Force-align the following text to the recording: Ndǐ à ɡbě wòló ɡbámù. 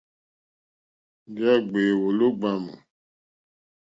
Ndǐ 1.29 1.43
à 1.53 1.55
ɡbě 1.67 1.81
wòló 2.03 2.27
ɡbámù. 2.37 2.73